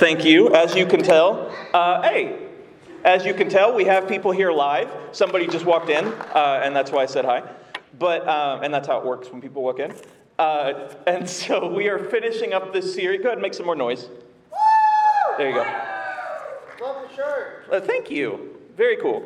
[0.00, 0.54] Thank you.
[0.54, 2.48] As you can tell, uh, hey,
[3.04, 4.90] as you can tell, we have people here live.
[5.12, 7.42] Somebody just walked in, uh, and that's why I said hi.
[7.98, 9.94] But um, and that's how it works when people walk in.
[10.38, 13.20] Uh, and so we are finishing up this series.
[13.20, 14.08] Go ahead and make some more noise.
[15.36, 15.66] There you go.
[16.80, 17.66] Love the shirt.
[17.70, 18.58] Uh, thank you.
[18.78, 19.22] Very cool.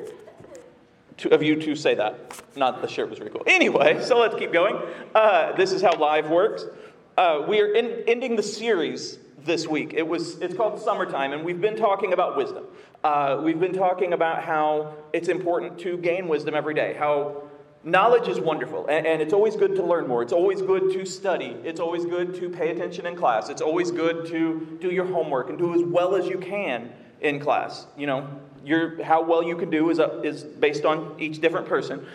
[1.17, 2.43] Two of you to say that.
[2.57, 3.45] Not the shirt was really cool.
[3.47, 4.77] Anyway, so let's keep going.
[5.15, 6.65] Uh, this is how live works.
[7.17, 9.93] Uh, we are in, ending the series this week.
[9.95, 12.65] It was it's called summertime, and we've been talking about wisdom.
[13.03, 16.95] Uh, we've been talking about how it's important to gain wisdom every day.
[16.99, 17.43] How
[17.83, 20.23] knowledge is wonderful, and, and it's always good to learn more.
[20.23, 21.57] It's always good to study.
[21.65, 23.51] It's always good to pay attention in class.
[23.51, 26.91] It's always good to do your homework and do as well as you can
[27.21, 27.87] in class.
[27.97, 28.29] You know,
[28.65, 32.07] your, how well you can do is, a, is based on each different person.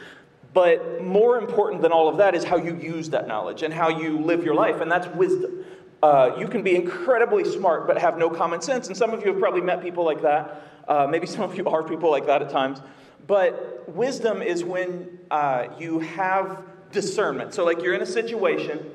[0.52, 3.90] But more important than all of that is how you use that knowledge and how
[3.90, 5.64] you live your life, and that's wisdom.
[6.02, 9.32] Uh, you can be incredibly smart but have no common sense, and some of you
[9.32, 10.64] have probably met people like that.
[10.88, 12.82] Uh, maybe some of you are people like that at times.
[13.28, 17.54] But wisdom is when uh, you have discernment.
[17.54, 18.92] So, like, you're in a situation,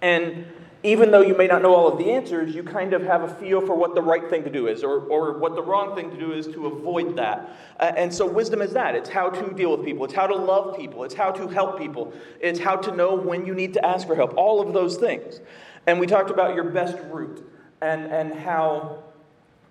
[0.00, 0.46] and
[0.82, 3.28] even though you may not know all of the answers, you kind of have a
[3.34, 6.10] feel for what the right thing to do is, or, or what the wrong thing
[6.10, 7.50] to do is to avoid that.
[7.78, 10.36] Uh, and so, wisdom is that it's how to deal with people, it's how to
[10.36, 13.84] love people, it's how to help people, it's how to know when you need to
[13.84, 15.40] ask for help, all of those things.
[15.86, 17.48] And we talked about your best route
[17.80, 19.04] and, and how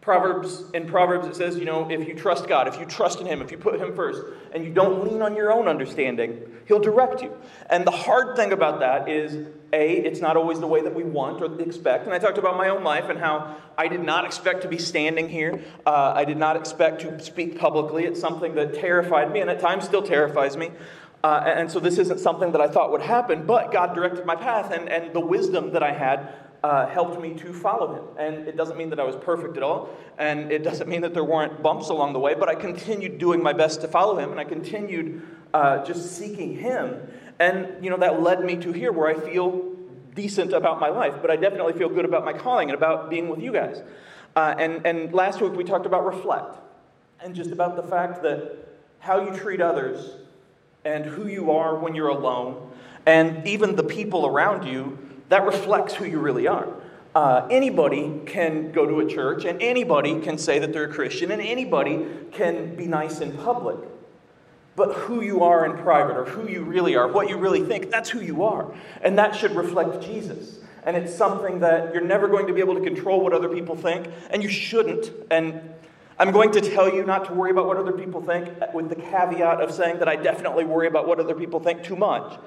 [0.05, 3.25] Proverbs in Proverbs it says, you know, if you trust God, if you trust in
[3.25, 4.21] Him, if you put Him first,
[4.53, 7.35] and you don't lean on your own understanding, He'll direct you.
[7.71, 11.03] And the hard thing about that is, A, it's not always the way that we
[11.03, 12.05] want or expect.
[12.05, 14.77] And I talked about my own life and how I did not expect to be
[14.77, 15.63] standing here.
[15.87, 18.05] Uh, I did not expect to speak publicly.
[18.05, 20.69] It's something that terrified me and at times still terrifies me.
[21.25, 24.35] Uh, and so this isn't something that I thought would happen, but God directed my
[24.35, 28.03] path, and, and the wisdom that I had uh, helped me to follow him.
[28.19, 31.15] And it doesn't mean that I was perfect at all, and it doesn't mean that
[31.15, 34.29] there weren't bumps along the way, but I continued doing my best to follow him,
[34.29, 37.09] and I continued uh, just seeking him.
[37.39, 39.73] And, you know, that led me to here where I feel
[40.13, 43.29] decent about my life, but I definitely feel good about my calling and about being
[43.29, 43.81] with you guys.
[44.35, 46.59] Uh, and, and last week we talked about reflect,
[47.19, 48.59] and just about the fact that
[48.99, 50.17] how you treat others
[50.85, 52.71] and who you are when you're alone,
[53.05, 54.97] and even the people around you,
[55.29, 56.67] that reflects who you really are.
[57.15, 61.31] Uh, anybody can go to a church, and anybody can say that they're a Christian,
[61.31, 63.77] and anybody can be nice in public.
[64.75, 67.89] But who you are in private, or who you really are, what you really think,
[67.89, 68.73] that's who you are.
[69.01, 70.59] And that should reflect Jesus.
[70.83, 73.75] And it's something that you're never going to be able to control what other people
[73.75, 75.11] think, and you shouldn't.
[75.31, 75.61] And
[76.17, 78.95] I'm going to tell you not to worry about what other people think, with the
[78.95, 82.39] caveat of saying that I definitely worry about what other people think too much.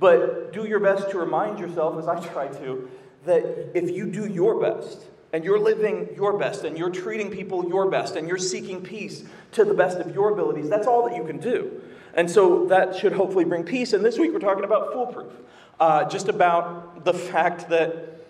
[0.00, 2.90] But do your best to remind yourself, as I try to,
[3.24, 7.68] that if you do your best, and you're living your best, and you're treating people
[7.68, 9.22] your best, and you're seeking peace
[9.52, 11.80] to the best of your abilities, that's all that you can do.
[12.14, 13.92] And so that should hopefully bring peace.
[13.92, 15.32] And this week we're talking about foolproof,
[15.78, 18.26] uh, just about the fact that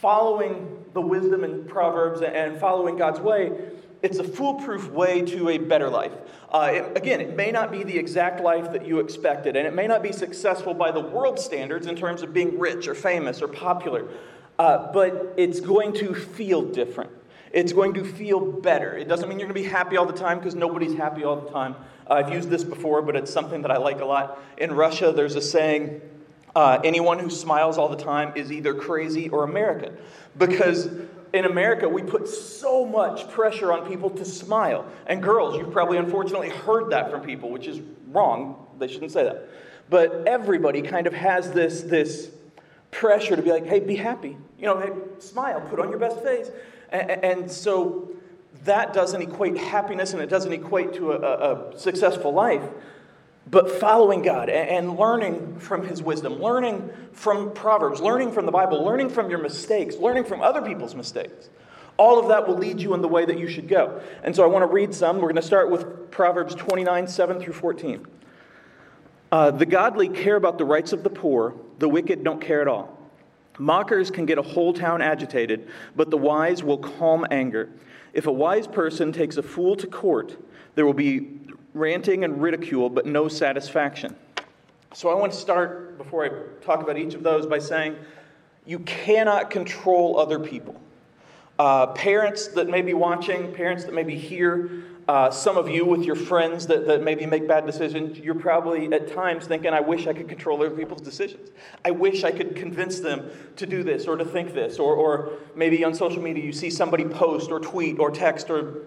[0.00, 3.52] following the wisdom in Proverbs and following God's way
[4.02, 6.12] it's a foolproof way to a better life.
[6.50, 9.74] Uh, it, again, it may not be the exact life that you expected, and it
[9.74, 13.42] may not be successful by the world standards in terms of being rich or famous
[13.42, 14.06] or popular,
[14.58, 17.10] uh, but it's going to feel different.
[17.52, 18.96] It's going to feel better.
[18.96, 21.36] It doesn't mean you're going to be happy all the time because nobody's happy all
[21.36, 21.74] the time.
[22.08, 24.38] Uh, I've used this before, but it's something that I like a lot.
[24.58, 26.00] In Russia, there's a saying
[26.54, 29.96] uh, anyone who smiles all the time is either crazy or American
[30.38, 30.88] because
[31.36, 34.86] in America, we put so much pressure on people to smile.
[35.06, 38.66] And girls, you've probably unfortunately heard that from people, which is wrong.
[38.78, 39.48] They shouldn't say that.
[39.88, 42.30] But everybody kind of has this, this
[42.90, 44.36] pressure to be like, hey, be happy.
[44.58, 46.50] You know, hey, smile, put on your best face.
[46.90, 48.10] And, and so
[48.64, 52.64] that doesn't equate happiness and it doesn't equate to a, a successful life
[53.48, 58.84] but following God and learning from His wisdom, learning from Proverbs, learning from the Bible,
[58.84, 61.48] learning from your mistakes, learning from other people's mistakes.
[61.96, 64.00] All of that will lead you in the way that you should go.
[64.22, 65.16] And so I want to read some.
[65.16, 68.06] We're going to start with Proverbs 29 7 through 14.
[69.32, 72.68] Uh, the godly care about the rights of the poor, the wicked don't care at
[72.68, 72.96] all.
[73.58, 77.70] Mockers can get a whole town agitated, but the wise will calm anger.
[78.12, 80.36] If a wise person takes a fool to court,
[80.74, 81.40] there will be
[81.76, 84.16] ranting and ridicule, but no satisfaction.
[84.94, 87.96] So I want to start, before I talk about each of those, by saying
[88.64, 90.80] you cannot control other people.
[91.58, 95.84] Uh, parents that may be watching, parents that may be here, uh, some of you
[95.84, 99.80] with your friends that, that maybe make bad decisions, you're probably at times thinking, I
[99.80, 101.50] wish I could control other people's decisions.
[101.84, 104.78] I wish I could convince them to do this or to think this.
[104.78, 108.82] Or, or maybe on social media you see somebody post or tweet or text or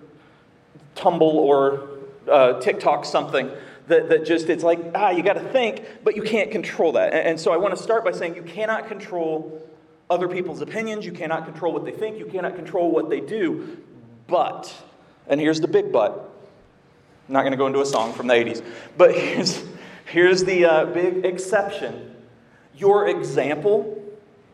[0.96, 3.52] tumble or uh, TikTok something
[3.88, 7.14] that, that just, it's like, ah, you got to think, but you can't control that.
[7.14, 9.62] And, and so I want to start by saying you cannot control
[10.10, 13.78] other people's opinions, you cannot control what they think, you cannot control what they do,
[14.28, 14.74] but,
[15.28, 16.26] and here's the big but.
[17.28, 18.64] I'm not going to go into a song from the 80s,
[18.98, 19.64] but here's,
[20.06, 22.16] here's the uh, big exception.
[22.76, 24.00] Your example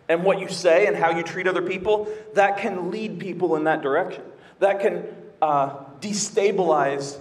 [0.09, 3.63] and what you say and how you treat other people, that can lead people in
[3.63, 4.23] that direction.
[4.59, 5.05] That can
[5.41, 7.17] uh, destabilize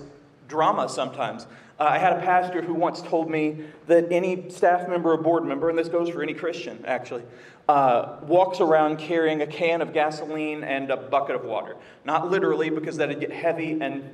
[0.54, 1.48] drama sometimes.
[1.80, 5.44] Uh, I had a pastor who once told me that any staff member or board
[5.44, 7.24] member, and this goes for any Christian actually,
[7.68, 11.74] uh, walks around carrying a can of gasoline and a bucket of water.
[12.04, 14.04] Not literally, because that'd get heavy, and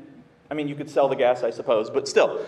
[0.50, 2.40] I mean, you could sell the gas, I suppose, but still.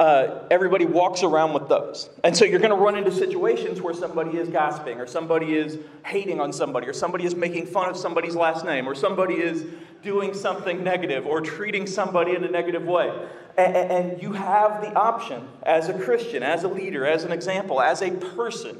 [0.00, 2.08] Uh, everybody walks around with those.
[2.24, 5.78] And so you're going to run into situations where somebody is gossiping, or somebody is
[6.06, 9.66] hating on somebody, or somebody is making fun of somebody's last name, or somebody is
[10.02, 13.12] doing something negative, or treating somebody in a negative way.
[13.58, 17.82] And, and you have the option as a Christian, as a leader, as an example,
[17.82, 18.78] as a person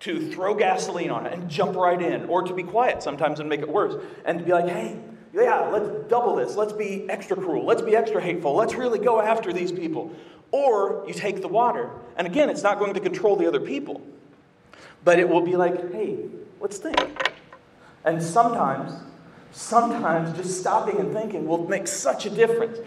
[0.00, 3.48] to throw gasoline on it and jump right in, or to be quiet sometimes and
[3.48, 5.00] make it worse, and to be like, hey,
[5.32, 6.54] yeah, let's double this.
[6.54, 7.64] Let's be extra cruel.
[7.64, 8.54] Let's be extra hateful.
[8.54, 10.14] Let's really go after these people.
[10.54, 11.90] Or you take the water.
[12.16, 14.00] And again, it's not going to control the other people,
[15.02, 16.26] but it will be like, hey,
[16.60, 17.32] let's think.
[18.04, 18.92] And sometimes,
[19.50, 22.78] sometimes just stopping and thinking will make such a difference.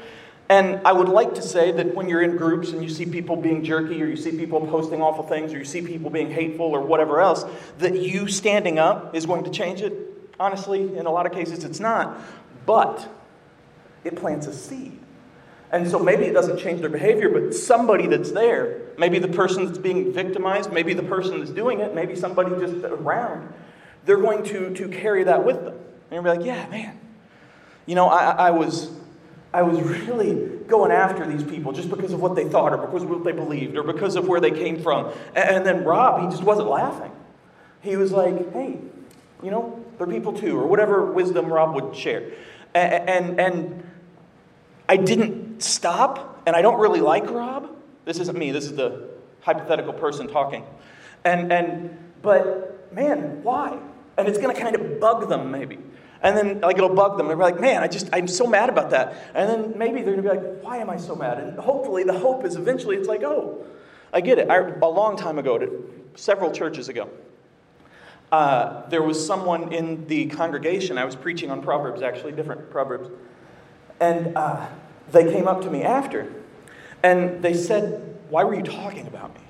[0.47, 3.35] And I would like to say that when you're in groups and you see people
[3.35, 6.67] being jerky or you see people posting awful things or you see people being hateful
[6.67, 7.43] or whatever else,
[7.79, 9.93] that you standing up is going to change it.
[10.39, 12.17] Honestly, in a lot of cases, it's not.
[12.65, 13.05] But
[14.05, 14.97] it plants a seed.
[15.71, 19.65] And so maybe it doesn't change their behavior, but somebody that's there, maybe the person
[19.65, 23.53] that's being victimized, maybe the person that's doing it, maybe somebody just around,
[24.05, 25.73] they're going to, to carry that with them.
[25.73, 26.99] And you'll be like, yeah, man.
[27.85, 28.91] You know, I, I was
[29.53, 33.03] I was really going after these people just because of what they thought or because
[33.03, 35.11] of what they believed or because of where they came from.
[35.35, 37.11] And then Rob, he just wasn't laughing.
[37.81, 38.79] He was like, hey,
[39.41, 42.31] you know, they're people too, or whatever wisdom Rob would share.
[42.75, 43.89] And, and, and
[44.89, 47.69] I didn't stop, and I don't really like Rob.
[48.05, 49.09] This isn't me, this is the
[49.41, 50.63] hypothetical person talking.
[51.23, 53.77] And, and but man, why?
[54.17, 55.77] And it's going to kind of bug them maybe.
[56.21, 57.27] And then, like, it'll bug them.
[57.27, 59.31] They'll be like, man, I just, I'm so mad about that.
[59.35, 61.37] And then maybe they're going to be like, why am I so mad?
[61.37, 63.63] And hopefully, the hope is eventually it's like, oh,
[64.11, 64.49] I get it.
[64.49, 65.83] I, a long time ago,
[66.15, 67.09] several churches ago,
[68.31, 70.97] uh, there was someone in the congregation.
[70.97, 73.09] I was preaching on Proverbs, actually, different Proverbs.
[73.99, 74.65] And uh,
[75.11, 76.31] they came up to me after.
[77.03, 79.41] And they said, why were you talking about me?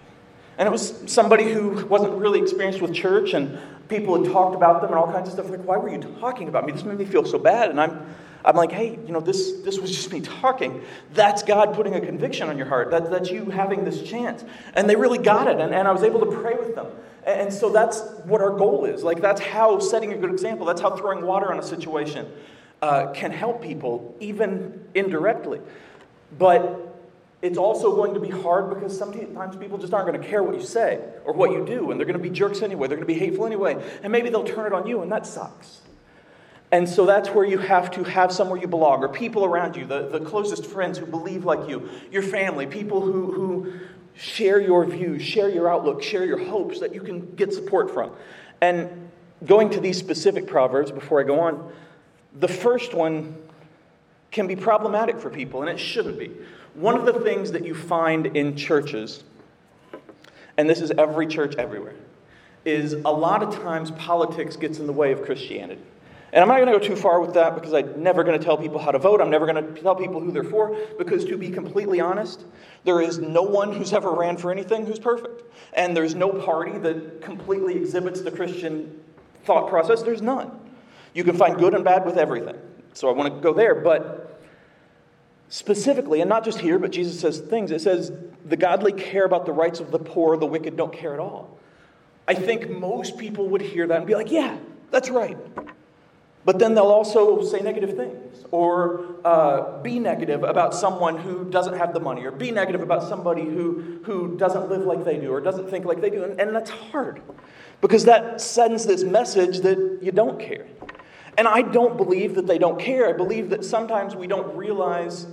[0.57, 3.59] And it was somebody who wasn't really experienced with church, and
[3.89, 5.49] people had talked about them and all kinds of stuff.
[5.49, 6.71] Like, why were you talking about me?
[6.71, 7.69] This made me feel so bad.
[7.69, 8.05] And I'm,
[8.43, 10.81] I'm like, hey, you know, this, this was just me talking.
[11.13, 12.91] That's God putting a conviction on your heart.
[12.91, 14.43] That, that's you having this chance.
[14.73, 15.59] And they really got it.
[15.59, 16.87] And, and I was able to pray with them.
[17.23, 19.03] And, and so that's what our goal is.
[19.03, 22.27] Like, that's how setting a good example, that's how throwing water on a situation
[22.81, 25.61] uh, can help people, even indirectly.
[26.37, 26.83] But
[27.41, 30.55] it's also going to be hard because sometimes people just aren't going to care what
[30.55, 32.87] you say or what you do, and they're going to be jerks anyway.
[32.87, 35.25] They're going to be hateful anyway, and maybe they'll turn it on you, and that
[35.25, 35.81] sucks.
[36.71, 39.85] And so that's where you have to have somewhere you belong, or people around you,
[39.85, 43.73] the, the closest friends who believe like you, your family, people who, who
[44.13, 48.11] share your views, share your outlook, share your hopes that you can get support from.
[48.59, 49.09] And
[49.45, 51.71] going to these specific proverbs before I go on,
[52.39, 53.35] the first one
[54.31, 56.31] can be problematic for people, and it shouldn't be.
[56.73, 59.23] One of the things that you find in churches,
[60.57, 61.95] and this is every church everywhere,
[62.65, 65.81] is a lot of times politics gets in the way of Christianity.
[66.33, 68.43] And I'm not going to go too far with that because I'm never going to
[68.43, 69.21] tell people how to vote.
[69.21, 72.43] I'm never going to tell people who they're for because, to be completely honest,
[72.83, 75.43] there is no one who's ever ran for anything who's perfect.
[75.73, 78.99] And there's no party that completely exhibits the Christian
[79.45, 80.03] thought process.
[80.03, 80.51] There's none.
[81.13, 82.57] You can find good and bad with everything.
[82.93, 83.75] So I want to go there.
[83.75, 84.41] But
[85.49, 87.71] specifically, and not just here, but Jesus says things.
[87.71, 88.11] It says,
[88.45, 91.57] the godly care about the rights of the poor, the wicked don't care at all.
[92.27, 94.57] I think most people would hear that and be like, yeah,
[94.91, 95.37] that's right.
[96.43, 101.77] But then they'll also say negative things or uh, be negative about someone who doesn't
[101.77, 105.31] have the money or be negative about somebody who, who doesn't live like they do
[105.33, 106.23] or doesn't think like they do.
[106.23, 107.21] And, and that's hard
[107.81, 110.67] because that sends this message that you don't care.
[111.37, 113.07] And I don't believe that they don't care.
[113.07, 115.27] I believe that sometimes we don't realize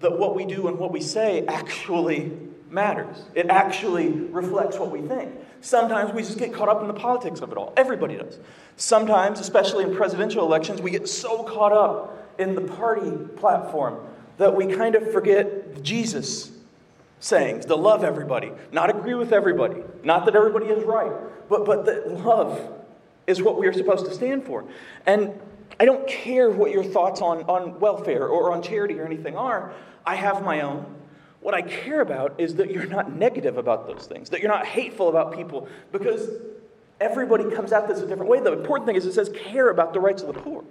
[0.00, 2.32] that what we do and what we say actually
[2.70, 3.24] matters.
[3.34, 5.32] It actually reflects what we think.
[5.60, 7.72] Sometimes we just get caught up in the politics of it all.
[7.76, 8.38] Everybody does.
[8.76, 13.98] Sometimes, especially in presidential elections, we get so caught up in the party platform
[14.38, 16.50] that we kind of forget Jesus
[17.20, 21.12] sayings to love everybody, not agree with everybody, not that everybody is right,
[21.48, 22.75] but, but that love
[23.26, 24.64] is what we are supposed to stand for.
[25.06, 25.38] And
[25.78, 29.72] I don't care what your thoughts on, on welfare or on charity or anything are,
[30.04, 30.94] I have my own.
[31.40, 34.66] What I care about is that you're not negative about those things, that you're not
[34.66, 36.28] hateful about people, because
[37.00, 38.40] everybody comes at this a different way.
[38.40, 40.64] The important thing is it says care about the rights of the poor.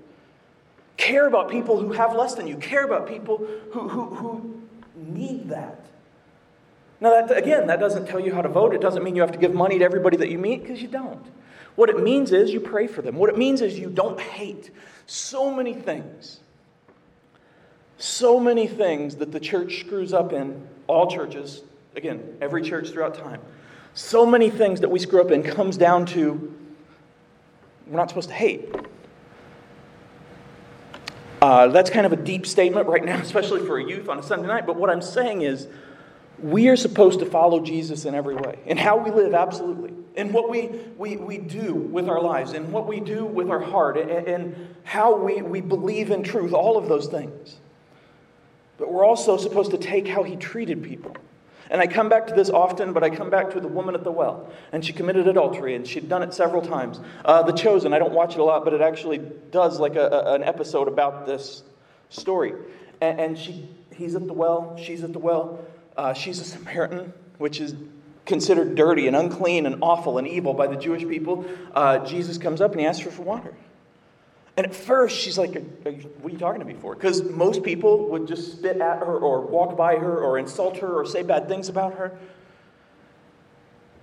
[0.98, 2.58] Care about people who have less than you.
[2.58, 4.62] Care about people who, who, who
[4.96, 5.86] need that.
[7.02, 8.74] Now, that, again, that doesn't tell you how to vote.
[8.74, 10.88] It doesn't mean you have to give money to everybody that you meet, because you
[10.88, 11.26] don't.
[11.76, 13.16] What it means is you pray for them.
[13.16, 14.72] What it means is you don't hate
[15.06, 16.40] so many things
[17.98, 21.64] so many things that the church screws up in, all churches,
[21.96, 23.42] again, every church throughout time.
[23.94, 26.54] So many things that we screw up in comes down to
[27.88, 28.74] we're not supposed to hate.
[31.40, 34.24] Uh, that's kind of a deep statement right now, especially for a youth on a
[34.24, 34.66] Sunday night.
[34.66, 35.68] But what I'm saying is,
[36.40, 38.60] we are supposed to follow Jesus in every way.
[38.66, 39.94] In how we live, absolutely.
[40.16, 43.60] In what we, we, we do with our lives, in what we do with our
[43.60, 47.58] heart, and, how we, we believe in truth, all of those things.
[48.78, 51.16] But we're also supposed to take how he treated people.
[51.72, 54.04] And I come back to this often, but I come back to the woman at
[54.04, 54.52] the well.
[54.72, 57.00] And she committed adultery, and she'd done it several times.
[57.24, 59.20] Uh, the Chosen, I don't watch it a lot, but it actually
[59.52, 61.64] does like a, a, an episode about this
[62.10, 62.54] story.
[63.02, 65.66] And, and, she, he's at the well, she's at the well.
[65.98, 67.76] Uh, she's a Samaritan, which is
[68.26, 71.46] considered dirty and unclean and awful and evil by the Jewish people.
[71.74, 73.54] Uh, Jesus comes up and he asks her for water.
[74.58, 75.94] And at first, she's like, What
[76.26, 76.96] are you talking to me for?
[76.96, 80.94] Because most people would just spit at her or walk by her or insult her
[81.00, 82.18] or say bad things about her.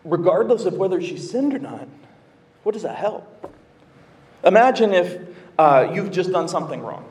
[0.05, 1.89] Regardless of whether she sinned or not,
[2.65, 3.55] what does that help?
[4.45, 5.21] Imagine if
[5.59, 7.05] uh, you've just done something wrong.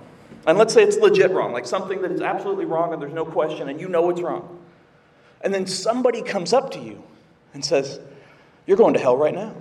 [0.45, 3.25] And let's say it's legit wrong, like something that is absolutely wrong and there's no
[3.25, 4.59] question and you know it's wrong.
[5.43, 7.03] And then somebody comes up to you
[7.53, 7.99] and says,
[8.65, 9.53] You're going to hell right now.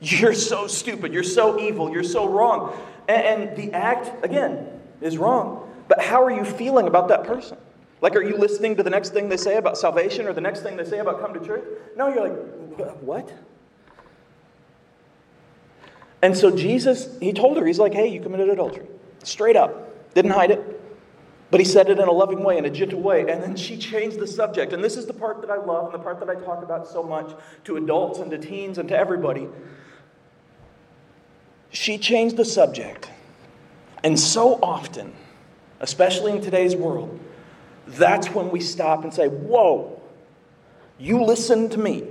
[0.00, 1.12] You're so stupid.
[1.12, 1.90] You're so evil.
[1.90, 2.76] You're so wrong.
[3.08, 4.66] And, and the act, again,
[5.00, 5.68] is wrong.
[5.88, 7.58] But how are you feeling about that person?
[8.00, 10.62] Like, are you listening to the next thing they say about salvation or the next
[10.62, 11.64] thing they say about come to church?
[11.96, 13.30] No, you're like, what?
[16.22, 18.86] And so Jesus, he told her, he's like, hey, you committed adultery.
[19.22, 20.14] Straight up.
[20.14, 20.79] Didn't hide it.
[21.50, 23.28] But he said it in a loving way, in a gentle way.
[23.28, 24.72] And then she changed the subject.
[24.72, 26.86] And this is the part that I love and the part that I talk about
[26.86, 27.32] so much
[27.64, 29.48] to adults and to teens and to everybody.
[31.70, 33.10] She changed the subject.
[34.04, 35.12] And so often,
[35.80, 37.18] especially in today's world,
[37.86, 40.00] that's when we stop and say, Whoa,
[40.98, 42.04] you listen to me.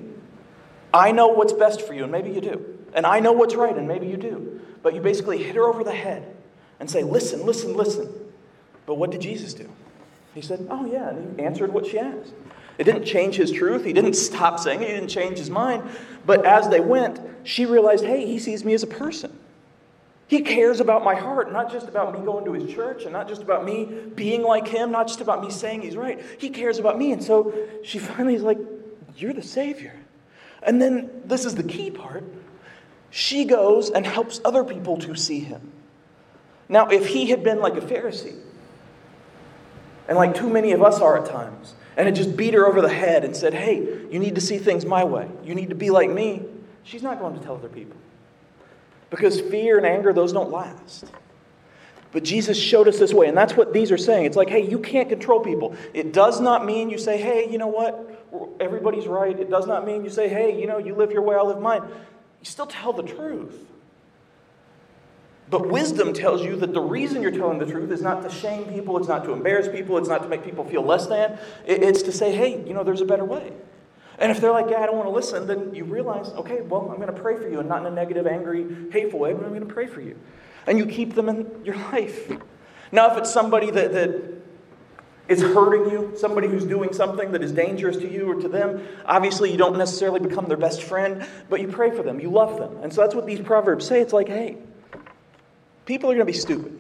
[0.94, 2.80] I know what's best for you, and maybe you do.
[2.94, 4.60] And I know what's right, and maybe you do.
[4.82, 6.36] But you basically hit her over the head
[6.80, 8.19] and say, Listen, listen, listen.
[8.90, 9.70] But what did Jesus do?
[10.34, 11.10] He said, Oh, yeah.
[11.10, 12.34] And he answered what she asked.
[12.80, 13.86] It didn't change his truth.
[13.86, 14.88] He didn't stop saying it.
[14.88, 15.84] He didn't change his mind.
[16.26, 19.38] But as they went, she realized, Hey, he sees me as a person.
[20.26, 23.28] He cares about my heart, not just about me going to his church and not
[23.28, 26.20] just about me being like him, not just about me saying he's right.
[26.40, 27.12] He cares about me.
[27.12, 27.54] And so
[27.84, 28.58] she finally is like,
[29.18, 29.94] You're the Savior.
[30.64, 32.24] And then this is the key part
[33.12, 35.74] she goes and helps other people to see him.
[36.68, 38.40] Now, if he had been like a Pharisee,
[40.10, 42.82] and like too many of us are at times, and had just beat her over
[42.82, 43.78] the head and said, Hey,
[44.12, 46.44] you need to see things my way, you need to be like me,
[46.84, 47.96] she's not going to tell other people.
[49.12, 51.06] Because fear and anger, those don't last.
[52.12, 54.26] But Jesus showed us this way, and that's what these are saying.
[54.26, 55.76] It's like, hey, you can't control people.
[55.94, 58.26] It does not mean you say, hey, you know what?
[58.60, 59.40] Everybody's right.
[59.40, 61.62] It does not mean you say, hey, you know, you live your way, I'll live
[61.62, 61.84] mine.
[61.84, 63.69] You still tell the truth.
[65.50, 68.66] But wisdom tells you that the reason you're telling the truth is not to shame
[68.66, 71.40] people, it's not to embarrass people, it's not to make people feel less than.
[71.66, 73.52] It's to say, hey, you know, there's a better way.
[74.20, 76.90] And if they're like, yeah, I don't want to listen, then you realize, okay, well,
[76.92, 79.44] I'm going to pray for you, and not in a negative, angry, hateful way, but
[79.44, 80.20] I'm going to pray for you.
[80.68, 82.32] And you keep them in your life.
[82.92, 84.40] Now, if it's somebody that, that
[85.30, 88.86] is hurting you, somebody who's doing something that is dangerous to you or to them,
[89.06, 92.58] obviously you don't necessarily become their best friend, but you pray for them, you love
[92.58, 92.78] them.
[92.84, 94.02] And so that's what these proverbs say.
[94.02, 94.58] It's like, hey,
[95.90, 96.72] people are going to be stupid.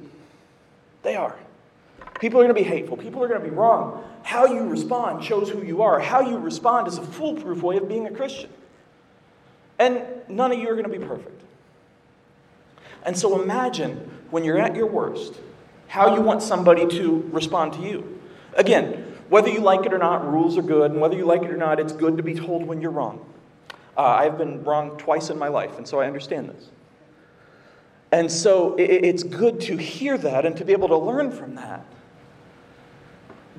[1.01, 1.36] They are.
[2.20, 2.96] People are going to be hateful.
[2.96, 4.04] People are going to be wrong.
[4.22, 6.00] How you respond shows who you are.
[6.00, 8.51] How you respond is a foolproof way of being a Christian.
[9.80, 11.42] And none of you are going to be perfect.
[13.04, 15.39] And so imagine when you're at your worst,
[15.88, 18.22] how you want somebody to respond to you.
[18.54, 21.50] Again, whether you like it or not, rules are good, and whether you like it
[21.50, 23.25] or not, it's good to be told when you're wrong.
[23.98, 26.70] Uh, I've been wrong twice in my life, and so I understand this.
[28.12, 31.86] And so it's good to hear that and to be able to learn from that.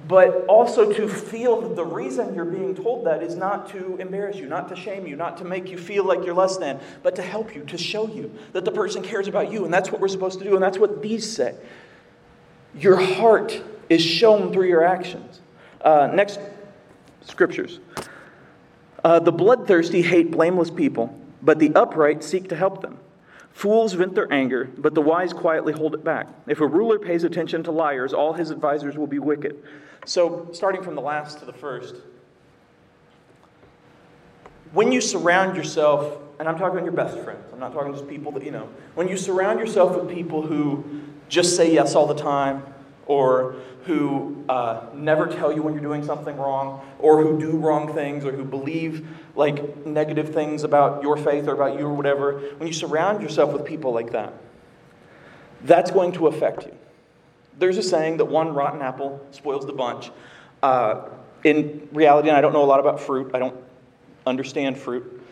[0.09, 4.37] But also to feel that the reason you're being told that is not to embarrass
[4.37, 7.15] you, not to shame you, not to make you feel like you're less than, but
[7.15, 9.65] to help you, to show you that the person cares about you.
[9.65, 11.55] And that's what we're supposed to do, and that's what these say.
[12.75, 15.41] Your heart is shown through your actions.
[15.81, 16.41] Uh, next
[17.23, 17.79] scriptures.
[19.05, 22.99] Uh, the bloodthirsty hate blameless people, but the upright seek to help them.
[23.53, 26.29] Fools vent their anger, but the wise quietly hold it back.
[26.47, 29.63] If a ruler pays attention to liars, all his advisers will be wicked.
[30.07, 31.97] So, starting from the last to the first,
[34.73, 38.33] when you surround yourself, and I'm talking your best friends, I'm not talking just people
[38.33, 40.85] that you know, when you surround yourself with people who
[41.29, 42.63] just say yes all the time,
[43.07, 47.93] or who uh, never tell you when you're doing something wrong, or who do wrong
[47.93, 52.41] things, or who believe like negative things about your faith or about you or whatever,
[52.57, 54.33] when you surround yourself with people like that,
[55.63, 56.75] that's going to affect you.
[57.59, 60.11] There's a saying that one rotten apple spoils the bunch.
[60.63, 61.09] Uh,
[61.45, 63.57] in reality, and I don't know a lot about fruit, I don't
[64.27, 65.23] understand fruit,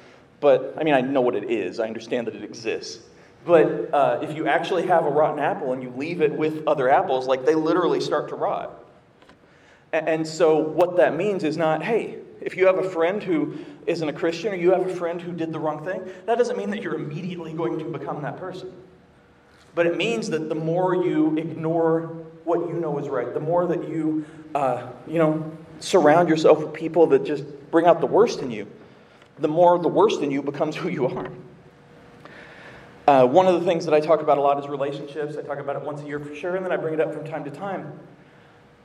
[0.40, 3.05] but I mean, I know what it is, I understand that it exists.
[3.45, 6.88] But uh, if you actually have a rotten apple and you leave it with other
[6.88, 8.85] apples, like they literally start to rot.
[9.93, 14.09] And so, what that means is not, hey, if you have a friend who isn't
[14.09, 16.71] a Christian or you have a friend who did the wrong thing, that doesn't mean
[16.71, 18.73] that you're immediately going to become that person.
[19.75, 22.07] But it means that the more you ignore
[22.45, 24.25] what you know is right, the more that you,
[24.55, 28.67] uh, you know, surround yourself with people that just bring out the worst in you,
[29.38, 31.31] the more the worst in you becomes who you are.
[33.07, 35.37] Uh, one of the things that I talk about a lot is relationships.
[35.37, 37.12] I talk about it once a year for sure, and then I bring it up
[37.12, 37.93] from time to time.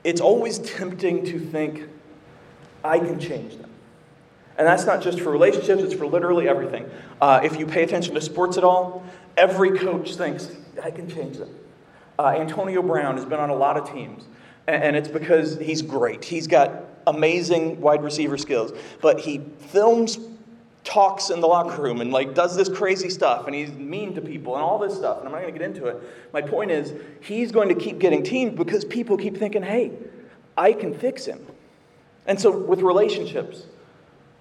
[0.04, 1.88] It's always tempting to think,
[2.84, 3.70] I can change them.
[4.56, 6.88] And that's not just for relationships, it's for literally everything.
[7.20, 9.04] Uh, if you pay attention to sports at all,
[9.36, 11.48] every coach thinks, I can change them.
[12.18, 14.24] Uh, Antonio Brown has been on a lot of teams,
[14.68, 16.24] and it's because he's great.
[16.24, 20.18] He's got amazing wide receiver skills, but he films
[20.84, 24.20] talks in the locker room and like does this crazy stuff and he's mean to
[24.20, 25.96] people and all this stuff and i'm not going to get into it
[26.34, 26.92] my point is
[27.22, 29.90] he's going to keep getting teamed because people keep thinking hey
[30.58, 31.40] i can fix him
[32.26, 33.64] and so with relationships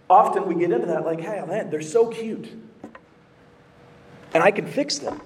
[0.10, 2.50] often we get into that like hey man they're so cute.
[4.34, 5.22] And i can fix them.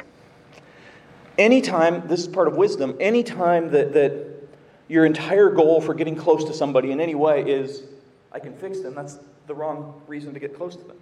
[1.38, 4.28] Anytime this is part of wisdom anytime that, that
[4.88, 7.84] your entire goal for getting close to somebody in any way is
[8.32, 10.98] i can fix them that's the wrong reason to get close to them.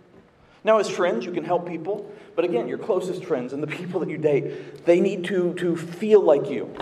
[0.64, 4.00] Now, as friends, you can help people, but again, your closest friends and the people
[4.00, 6.74] that you date, they need to, to feel like you.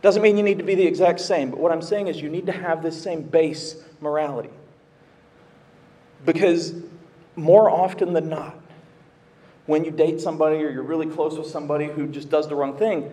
[0.00, 2.28] Doesn't mean you need to be the exact same, but what I'm saying is you
[2.28, 4.50] need to have this same base morality.
[6.24, 6.74] Because
[7.36, 8.56] more often than not,
[9.66, 12.76] when you date somebody or you're really close with somebody who just does the wrong
[12.76, 13.10] thing,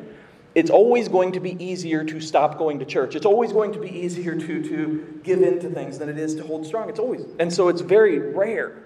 [0.55, 3.15] it's always going to be easier to stop going to church.
[3.15, 6.33] It's always going to be easier to, to give in to things than it is
[6.35, 6.87] to hold strong.
[6.87, 7.25] It's always.
[7.39, 8.83] And so it's very rare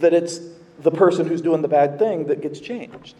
[0.00, 0.40] that it's
[0.80, 3.14] the person who's doing the bad thing that gets changed.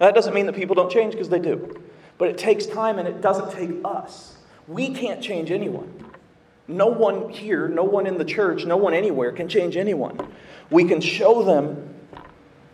[0.00, 1.78] Now, that doesn't mean that people don't change because they do,
[2.18, 4.36] but it takes time and it doesn't take us.
[4.68, 5.92] We can't change anyone.
[6.66, 10.18] No one here, no one in the church, no one anywhere can change anyone.
[10.70, 11.94] We can show them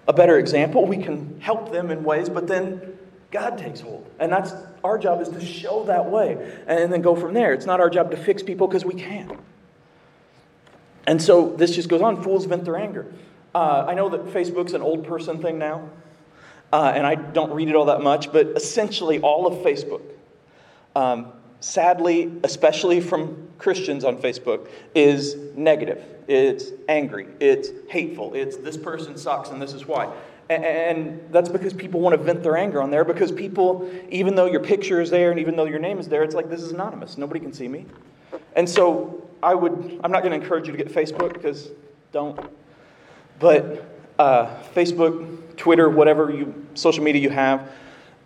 [0.06, 2.98] a better example, we can help them in ways, but then
[3.30, 4.08] God takes hold.
[4.18, 7.52] And that's our job is to show that way and then go from there.
[7.52, 9.38] It's not our job to fix people because we can't.
[11.06, 12.22] And so this just goes on.
[12.22, 13.12] Fools vent their anger.
[13.54, 15.88] Uh, I know that Facebook's an old person thing now,
[16.72, 20.02] uh, and I don't read it all that much, but essentially all of Facebook,
[20.94, 26.02] um, sadly, especially from Christians on Facebook, is negative.
[26.28, 27.26] It's angry.
[27.40, 28.34] It's hateful.
[28.34, 30.12] It's this person sucks and this is why.
[30.48, 34.46] And that's because people want to vent their anger on there because people, even though
[34.46, 36.72] your picture is there and even though your name is there, it's like this is
[36.72, 37.18] anonymous.
[37.18, 37.86] Nobody can see me.
[38.56, 41.70] And so I would, I'm not going to encourage you to get Facebook because
[42.12, 42.38] don't.
[43.38, 43.89] But
[44.20, 47.70] uh, Facebook, Twitter, whatever you, social media you have,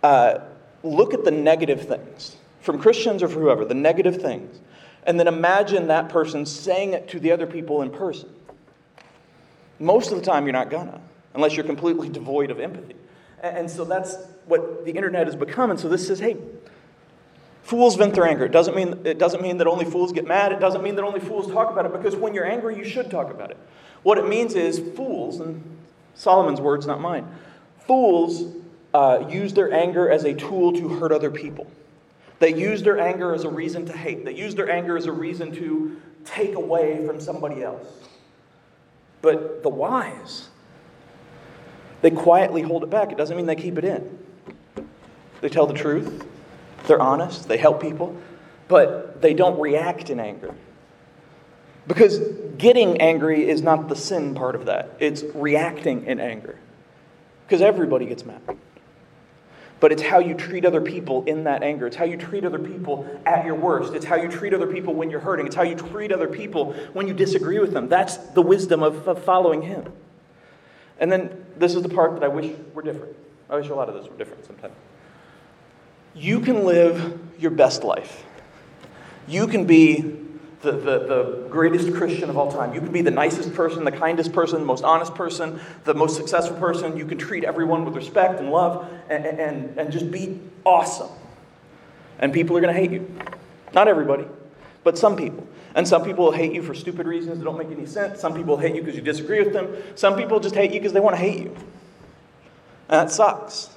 [0.03, 0.39] uh,
[0.83, 4.59] look at the negative things from Christians or from whoever, the negative things,
[5.07, 8.29] and then imagine that person saying it to the other people in person.
[9.79, 10.99] Most of the time, you're not gonna,
[11.33, 12.95] unless you're completely devoid of empathy.
[13.41, 15.69] And so that's what the internet has become.
[15.69, 16.37] And so this says, hey,
[17.65, 18.45] Fools vent their anger.
[18.45, 20.51] It doesn't, mean, it doesn't mean that only fools get mad.
[20.51, 23.09] It doesn't mean that only fools talk about it, because when you're angry, you should
[23.09, 23.57] talk about it.
[24.03, 25.63] What it means is fools, and
[26.15, 27.27] Solomon's words, not mine,
[27.85, 28.55] fools
[28.93, 31.67] uh, use their anger as a tool to hurt other people.
[32.39, 34.25] They use their anger as a reason to hate.
[34.25, 37.87] They use their anger as a reason to take away from somebody else.
[39.21, 40.49] But the wise,
[42.01, 43.11] they quietly hold it back.
[43.11, 44.19] It doesn't mean they keep it in.
[45.41, 46.25] They tell the truth,
[46.87, 48.15] they're honest, they help people,
[48.67, 50.55] but they don't react in anger.
[51.87, 52.19] Because
[52.57, 56.57] getting angry is not the sin part of that, it's reacting in anger.
[57.45, 58.41] Because everybody gets mad.
[59.79, 61.85] But it's how you treat other people in that anger.
[61.85, 63.93] It's how you treat other people at your worst.
[63.93, 65.45] It's how you treat other people when you're hurting.
[65.45, 67.89] It's how you treat other people when you disagree with them.
[67.89, 69.91] That's the wisdom of, of following Him.
[70.99, 73.15] And then this is the part that I wish were different.
[73.49, 74.73] I wish a lot of this were different sometimes.
[76.15, 78.23] You can live your best life.
[79.27, 80.24] You can be
[80.65, 82.73] the, the, the greatest Christian of all time.
[82.73, 86.17] You can be the nicest person, the kindest person, the most honest person, the most
[86.17, 86.97] successful person.
[86.97, 91.09] You can treat everyone with respect and love and, and, and just be awesome.
[92.19, 93.09] And people are going to hate you.
[93.73, 94.25] Not everybody,
[94.83, 95.47] but some people.
[95.75, 98.19] And some people will hate you for stupid reasons that don't make any sense.
[98.19, 99.75] Some people hate you because you disagree with them.
[99.95, 101.55] Some people just hate you because they want to hate you.
[102.87, 103.69] And that sucks.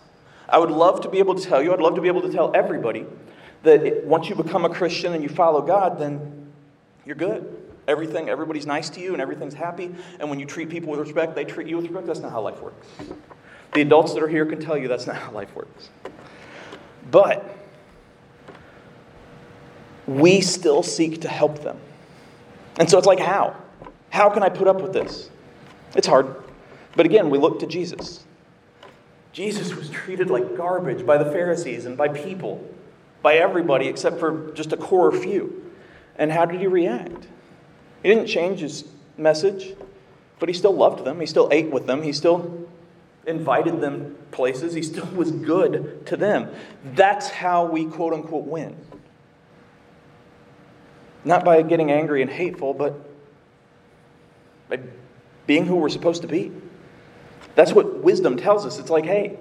[0.48, 2.32] I would love to be able to tell you, I'd love to be able to
[2.32, 3.04] tell everybody
[3.64, 6.37] that once you become a Christian and you follow God, then
[7.08, 7.56] you're good.
[7.88, 9.94] Everything, everybody's nice to you and everything's happy.
[10.20, 12.06] And when you treat people with respect, they treat you with respect.
[12.06, 12.86] That's not how life works.
[13.72, 15.88] The adults that are here can tell you that's not how life works.
[17.10, 17.56] But
[20.06, 21.80] we still seek to help them.
[22.78, 23.56] And so it's like, how?
[24.10, 25.30] How can I put up with this?
[25.96, 26.36] It's hard.
[26.94, 28.22] But again, we look to Jesus.
[29.32, 32.62] Jesus was treated like garbage by the Pharisees and by people,
[33.22, 35.67] by everybody except for just a core few.
[36.18, 37.28] And how did he react?
[38.02, 38.84] He didn't change his
[39.16, 39.74] message,
[40.38, 41.20] but he still loved them.
[41.20, 42.02] He still ate with them.
[42.02, 42.68] He still
[43.26, 44.74] invited them places.
[44.74, 46.50] He still was good to them.
[46.94, 48.76] That's how we quote unquote win.
[51.24, 52.94] Not by getting angry and hateful, but
[54.68, 54.80] by
[55.46, 56.52] being who we're supposed to be.
[57.54, 58.78] That's what wisdom tells us.
[58.78, 59.36] It's like, hey,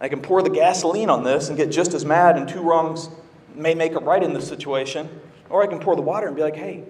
[0.00, 3.08] I can pour the gasoline on this and get just as mad, and two wrongs
[3.54, 5.08] may make a right in this situation.
[5.52, 6.82] Or I can pour the water and be like, hey,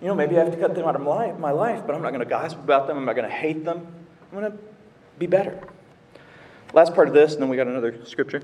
[0.00, 2.10] you know, maybe I have to cut them out of my life, but I'm not
[2.10, 2.96] going to gossip about them.
[2.96, 3.86] I'm not going to hate them.
[4.30, 4.58] I'm going to
[5.18, 5.60] be better.
[6.72, 8.42] Last part of this, and then we got another scripture.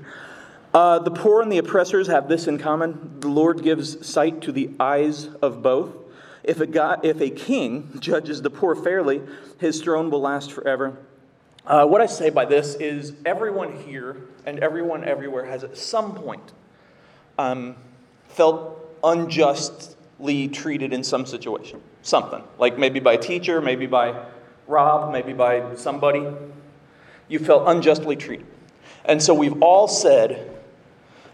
[0.73, 4.51] Uh, the poor and the oppressors have this in common the Lord gives sight to
[4.51, 5.95] the eyes of both.
[6.43, 9.21] If a, God, if a king judges the poor fairly,
[9.59, 10.97] his throne will last forever.
[11.65, 16.15] Uh, what I say by this is everyone here and everyone everywhere has at some
[16.15, 16.51] point
[17.37, 17.75] um,
[18.29, 21.81] felt unjustly treated in some situation.
[22.01, 22.43] Something.
[22.57, 24.25] Like maybe by a teacher, maybe by
[24.67, 26.25] Rob, maybe by somebody.
[27.27, 28.45] You felt unjustly treated.
[29.05, 30.49] And so we've all said,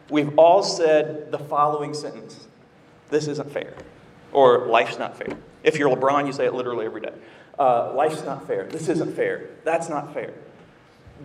[0.10, 2.48] we've all said the following sentence
[3.10, 3.74] This isn't fair.
[4.32, 5.38] Or life's not fair.
[5.64, 7.14] If you're LeBron, you say it literally every day.
[7.58, 8.66] Uh, life's not fair.
[8.66, 9.50] This isn't fair.
[9.64, 10.34] That's not fair.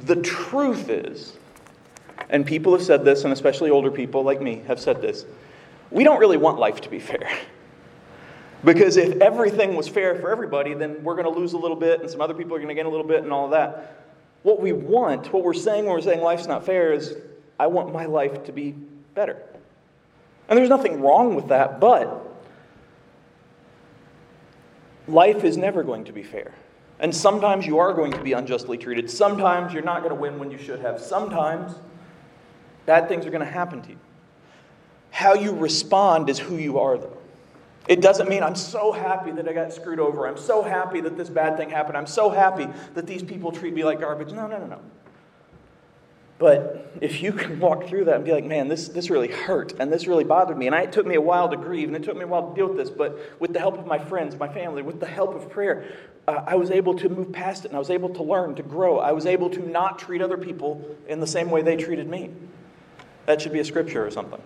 [0.04, 1.36] The truth is,
[2.30, 5.26] and people have said this, and especially older people like me have said this
[5.92, 7.30] we don't really want life to be fair.
[8.64, 12.00] Because if everything was fair for everybody, then we're going to lose a little bit,
[12.00, 14.06] and some other people are going to gain a little bit, and all of that.
[14.42, 17.16] What we want, what we're saying when we're saying life's not fair, is
[17.58, 18.72] I want my life to be
[19.14, 19.40] better.
[20.48, 22.28] And there's nothing wrong with that, but
[25.08, 26.52] life is never going to be fair.
[26.98, 29.10] And sometimes you are going to be unjustly treated.
[29.10, 31.00] Sometimes you're not going to win when you should have.
[31.00, 31.74] Sometimes
[32.86, 33.98] bad things are going to happen to you.
[35.12, 37.16] How you respond is who you are, though.
[37.86, 40.26] It doesn't mean I'm so happy that I got screwed over.
[40.26, 41.98] I'm so happy that this bad thing happened.
[41.98, 44.32] I'm so happy that these people treat me like garbage.
[44.32, 44.80] No, no, no, no.
[46.38, 49.74] But if you can walk through that and be like, man, this, this really hurt
[49.78, 51.96] and this really bothered me, and I, it took me a while to grieve and
[51.96, 53.98] it took me a while to deal with this, but with the help of my
[53.98, 55.84] friends, my family, with the help of prayer,
[56.26, 58.62] uh, I was able to move past it and I was able to learn, to
[58.62, 58.98] grow.
[58.98, 62.30] I was able to not treat other people in the same way they treated me.
[63.26, 64.40] That should be a scripture or something.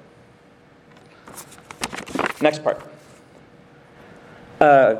[2.40, 2.80] Next part.
[4.60, 4.96] Uh,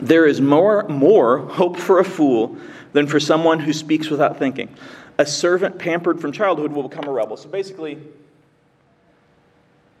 [0.00, 2.56] there is more, more hope for a fool
[2.92, 4.68] than for someone who speaks without thinking.
[5.18, 7.36] A servant pampered from childhood will become a rebel.
[7.36, 7.98] So basically,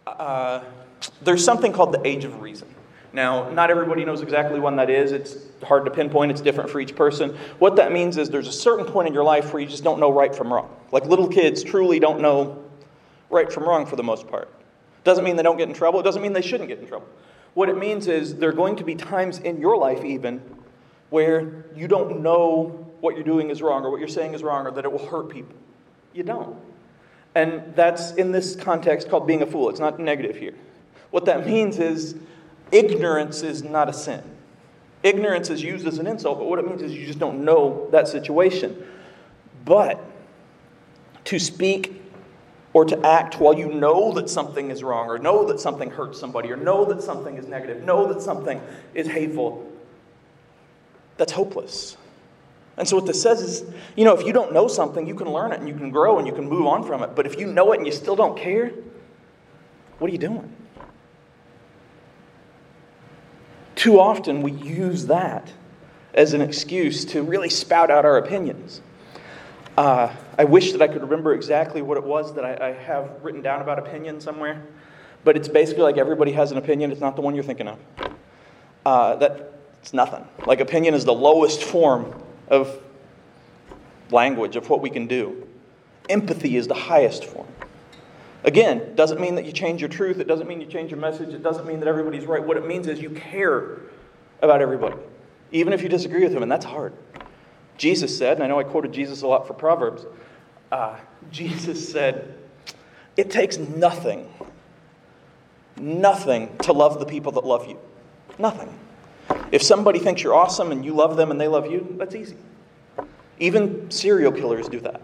[0.06, 0.62] uh,
[1.22, 2.68] there's something called the age of reason.
[3.12, 5.12] Now, not everybody knows exactly when that is.
[5.12, 7.36] It's hard to pinpoint, it's different for each person.
[7.58, 9.98] What that means is there's a certain point in your life where you just don't
[9.98, 10.68] know right from wrong.
[10.92, 12.62] Like little kids truly don't know
[13.30, 14.52] right from wrong for the most part.
[15.06, 17.06] Doesn't mean they don't get in trouble, it doesn't mean they shouldn't get in trouble.
[17.54, 20.42] What it means is there are going to be times in your life, even,
[21.10, 24.66] where you don't know what you're doing is wrong or what you're saying is wrong
[24.66, 25.54] or that it will hurt people.
[26.12, 26.58] You don't.
[27.36, 29.70] And that's in this context called being a fool.
[29.70, 30.54] It's not negative here.
[31.12, 32.16] What that means is
[32.72, 34.24] ignorance is not a sin.
[35.04, 37.86] Ignorance is used as an insult, but what it means is you just don't know
[37.92, 38.84] that situation.
[39.64, 40.04] But
[41.26, 42.05] to speak
[42.76, 46.20] or to act while you know that something is wrong, or know that something hurts
[46.20, 48.60] somebody, or know that something is negative, know that something
[48.92, 49.66] is hateful,
[51.16, 51.96] that's hopeless.
[52.76, 53.64] And so, what this says is,
[53.96, 56.18] you know, if you don't know something, you can learn it and you can grow
[56.18, 57.16] and you can move on from it.
[57.16, 58.70] But if you know it and you still don't care,
[59.98, 60.54] what are you doing?
[63.74, 65.50] Too often, we use that
[66.12, 68.82] as an excuse to really spout out our opinions.
[69.76, 73.10] Uh, I wish that I could remember exactly what it was that I, I, have
[73.22, 74.62] written down about opinion somewhere,
[75.22, 76.90] but it's basically like everybody has an opinion.
[76.90, 77.78] It's not the one you're thinking of.
[78.86, 80.26] Uh, that it's nothing.
[80.46, 82.14] Like opinion is the lowest form
[82.48, 82.80] of
[84.10, 85.46] language of what we can do.
[86.08, 87.46] Empathy is the highest form.
[88.44, 90.20] Again, doesn't mean that you change your truth.
[90.20, 91.34] It doesn't mean you change your message.
[91.34, 92.42] It doesn't mean that everybody's right.
[92.42, 93.80] What it means is you care
[94.40, 94.96] about everybody,
[95.50, 96.94] even if you disagree with them, and that's hard.
[97.76, 100.04] Jesus said, and I know I quoted Jesus a lot for Proverbs,
[100.72, 100.96] uh,
[101.30, 102.34] Jesus said,
[103.16, 104.28] It takes nothing,
[105.76, 107.78] nothing to love the people that love you.
[108.38, 108.76] Nothing.
[109.52, 112.36] If somebody thinks you're awesome and you love them and they love you, that's easy.
[113.38, 115.00] Even serial killers do that.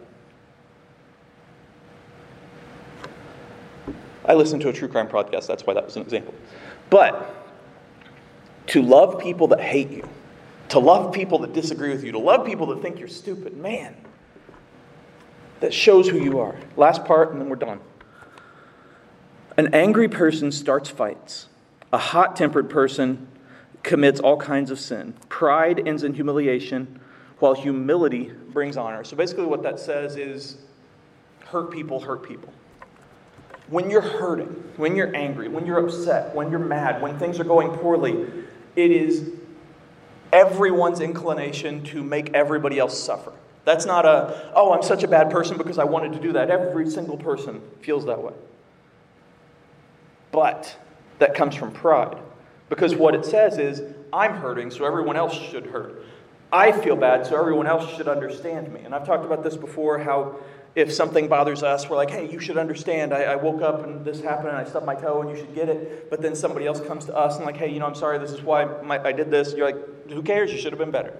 [4.24, 6.34] I listened to a true crime podcast, that's why that was an example.
[6.90, 7.34] But
[8.68, 10.08] to love people that hate you,
[10.70, 13.56] to love people that disagree with you, to love people that think you're stupid.
[13.56, 13.94] Man,
[15.60, 16.56] that shows who you are.
[16.76, 17.80] Last part, and then we're done.
[19.56, 21.48] An angry person starts fights.
[21.92, 23.28] A hot tempered person
[23.82, 25.14] commits all kinds of sin.
[25.28, 27.00] Pride ends in humiliation,
[27.38, 29.04] while humility brings honor.
[29.04, 30.58] So basically, what that says is
[31.46, 32.52] hurt people hurt people.
[33.68, 37.44] When you're hurting, when you're angry, when you're upset, when you're mad, when things are
[37.44, 38.26] going poorly,
[38.76, 39.32] it is
[40.32, 43.32] everyone's inclination to make everybody else suffer.
[43.64, 46.50] That's not a, oh, I'm such a bad person because I wanted to do that.
[46.50, 48.32] Every single person feels that way.
[50.32, 50.76] But
[51.18, 52.18] that comes from pride.
[52.68, 56.04] Because what it says is, I'm hurting, so everyone else should hurt.
[56.52, 58.80] I feel bad, so everyone else should understand me.
[58.80, 60.36] And I've talked about this before how
[60.74, 63.12] if something bothers us, we're like, hey, you should understand.
[63.12, 65.54] I, I, woke up and this happened and I stubbed my toe and you should
[65.54, 66.08] get it.
[66.08, 68.30] But then somebody else comes to us and, like, hey, you know, I'm sorry, this
[68.30, 69.52] is why my, I did this.
[69.52, 70.50] You're like, who cares?
[70.50, 71.10] You should have been better.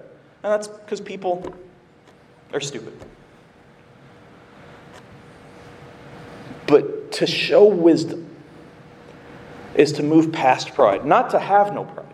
[0.41, 1.53] And that's because people
[2.51, 2.93] are stupid.
[6.65, 8.27] But to show wisdom
[9.75, 12.05] is to move past pride, not to have no pride,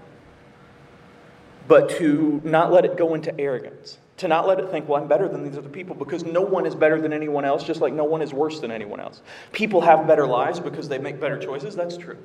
[1.70, 5.08] but to not let it go into arrogance to not let it think, well, I'm
[5.08, 7.94] better than these other people because no one is better than anyone else, just like
[7.94, 9.22] no one is worse than anyone else.
[9.54, 11.74] People have better lives because they make better choices.
[11.74, 12.18] That's true.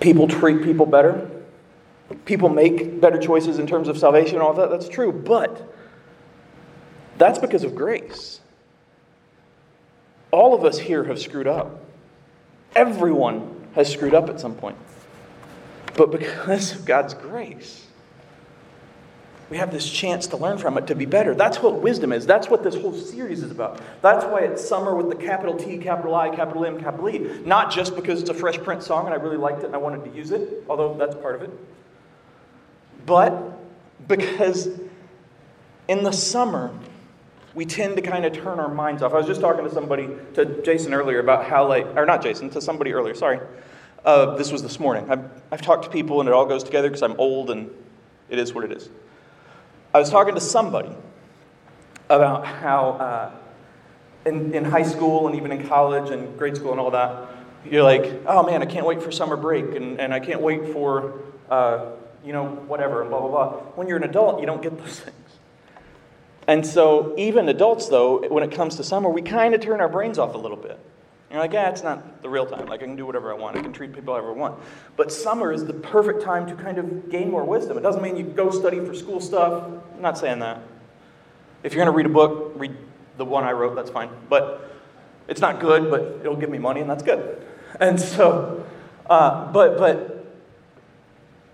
[0.00, 1.30] People treat people better.
[2.24, 4.70] People make better choices in terms of salvation and all that.
[4.70, 5.12] That's true.
[5.12, 5.74] But
[7.18, 8.40] that's because of grace.
[10.30, 11.84] All of us here have screwed up.
[12.74, 14.78] Everyone has screwed up at some point.
[15.94, 17.87] But because of God's grace,
[19.50, 21.34] we have this chance to learn from it to be better.
[21.34, 22.26] That's what wisdom is.
[22.26, 23.80] That's what this whole series is about.
[24.02, 27.40] That's why it's summer with the capital T, capital I, capital M, capital E.
[27.46, 29.78] Not just because it's a Fresh Prince song and I really liked it and I
[29.78, 31.50] wanted to use it, although that's part of it.
[33.06, 33.58] But
[34.06, 34.68] because
[35.88, 36.70] in the summer,
[37.54, 39.14] we tend to kind of turn our minds off.
[39.14, 42.50] I was just talking to somebody, to Jason earlier, about how, like, or not Jason,
[42.50, 43.40] to somebody earlier, sorry.
[44.04, 45.10] Uh, this was this morning.
[45.10, 47.70] I've, I've talked to people and it all goes together because I'm old and
[48.28, 48.90] it is what it is.
[49.92, 50.94] I was talking to somebody
[52.10, 53.30] about how uh,
[54.26, 57.28] in, in high school and even in college and grade school and all that,
[57.64, 60.72] you're like, oh man, I can't wait for summer break and, and I can't wait
[60.72, 61.20] for,
[61.50, 61.86] uh,
[62.24, 63.52] you know, whatever, and blah, blah, blah.
[63.76, 65.16] When you're an adult, you don't get those things.
[66.46, 69.88] And so, even adults, though, when it comes to summer, we kind of turn our
[69.88, 70.80] brains off a little bit.
[71.30, 72.66] You're like, yeah, it's not the real time.
[72.66, 73.56] Like, I can do whatever I want.
[73.56, 74.58] I can treat people however I want.
[74.96, 77.76] But summer is the perfect time to kind of gain more wisdom.
[77.76, 79.64] It doesn't mean you go study for school stuff.
[79.94, 80.62] I'm not saying that.
[81.62, 82.74] If you're going to read a book, read
[83.18, 84.08] the one I wrote, that's fine.
[84.30, 84.72] But
[85.26, 87.46] it's not good, but it'll give me money, and that's good.
[87.78, 88.64] And so,
[89.10, 90.26] uh, but, but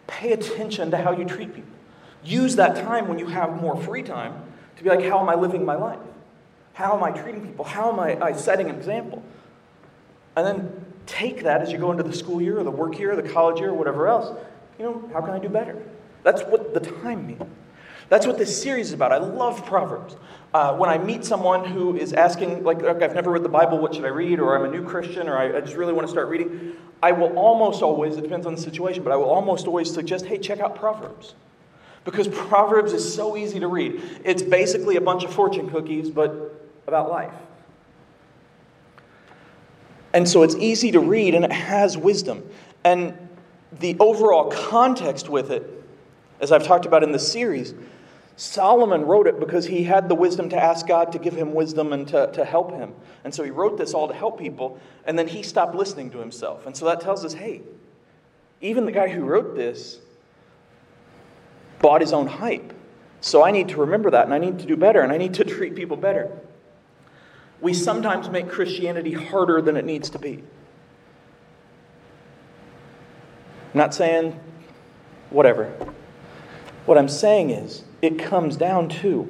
[0.07, 1.71] pay attention to how you treat people.
[2.23, 4.41] Use that time when you have more free time
[4.77, 5.99] to be like, how am I living my life?
[6.75, 7.65] How am I treating people?
[7.65, 9.23] How am I, I setting an example?
[10.37, 13.13] And then take that as you go into the school year or the work year
[13.13, 14.37] or the college year or whatever else.
[14.79, 15.81] You know, how can I do better?
[16.23, 17.43] That's what the time means.
[18.09, 19.13] That's what this series is about.
[19.13, 20.17] I love Proverbs.
[20.53, 23.95] Uh, when I meet someone who is asking, like, I've never read the Bible, what
[23.95, 24.41] should I read?
[24.41, 27.13] Or I'm a new Christian, or I, I just really want to start reading, I
[27.13, 30.39] will almost always, it depends on the situation, but I will almost always suggest, hey,
[30.39, 31.35] check out Proverbs.
[32.05, 34.03] Because Proverbs is so easy to read.
[34.25, 37.33] It's basically a bunch of fortune cookies, but about life.
[40.15, 42.49] And so it's easy to read and it has wisdom.
[42.85, 43.19] And
[43.81, 45.69] the overall context with it,
[46.41, 47.75] as I've talked about in this series,
[48.37, 51.93] Solomon wrote it because he had the wisdom to ask God to give him wisdom
[51.93, 52.93] and to, to help him.
[53.25, 56.19] And so he wrote this all to help people, and then he stopped listening to
[56.19, 56.67] himself.
[56.67, 57.63] And so that tells us hey,
[58.61, 60.01] even the guy who wrote this
[61.81, 62.73] bought his own hype.
[63.21, 65.35] So I need to remember that, and I need to do better, and I need
[65.35, 66.31] to treat people better.
[67.65, 70.35] We sometimes make Christianity harder than it needs to be.
[73.73, 74.39] I'm not saying
[75.31, 75.73] whatever.
[76.85, 79.27] What I'm saying is, it comes down to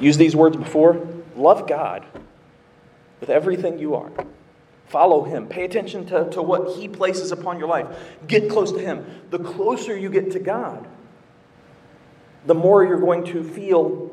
[0.00, 1.06] use these words before
[1.36, 2.04] love God
[3.20, 4.10] with everything you are.
[4.88, 5.46] Follow Him.
[5.46, 7.86] Pay attention to, to what He places upon your life.
[8.26, 9.06] Get close to Him.
[9.30, 10.88] The closer you get to God,
[12.44, 14.10] the more you're going to feel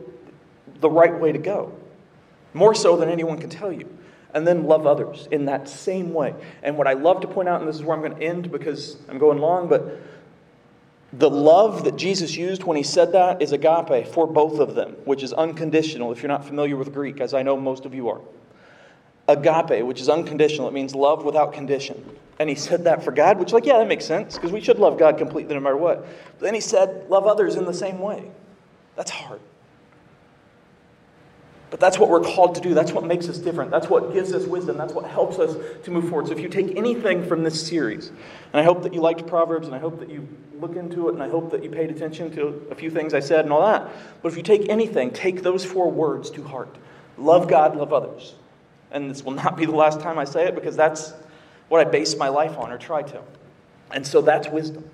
[0.82, 1.76] the right way to go.
[2.56, 3.88] More so than anyone can tell you.
[4.34, 6.34] And then love others in that same way.
[6.64, 8.50] And what I love to point out, and this is where I'm going to end
[8.52, 10.00] because I'm going long, but
[11.12, 14.94] the love that Jesus used when he said that is agape for both of them,
[15.04, 18.10] which is unconditional if you're not familiar with Greek, as I know most of you
[18.10, 18.22] are.
[19.28, 22.04] Agape, which is unconditional, it means love without condition.
[22.40, 24.80] And he said that for God, which, like, yeah, that makes sense because we should
[24.80, 26.06] love God completely no matter what.
[26.38, 28.30] But then he said, love others in the same way.
[28.96, 29.42] That's hard.
[31.76, 32.74] But that's what we're called to do.
[32.74, 33.70] That's what makes us different.
[33.70, 34.78] That's what gives us wisdom.
[34.78, 36.28] That's what helps us to move forward.
[36.28, 38.08] So if you take anything from this series,
[38.54, 40.26] and I hope that you liked Proverbs, and I hope that you
[40.58, 43.20] look into it, and I hope that you paid attention to a few things I
[43.20, 43.92] said and all that.
[44.22, 46.74] But if you take anything, take those four words to heart
[47.18, 48.36] love God, love others.
[48.92, 51.12] And this will not be the last time I say it because that's
[51.68, 53.22] what I base my life on or try to.
[53.92, 54.90] And so that's wisdom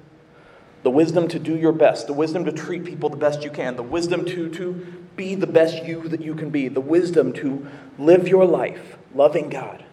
[0.84, 3.76] the wisdom to do your best, the wisdom to treat people the best you can,
[3.76, 7.68] the wisdom to, to be the best you that you can be, the wisdom to
[7.98, 9.84] live your life loving God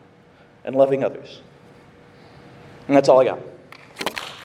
[0.65, 1.41] and loving others.
[2.87, 3.41] And that's all I got.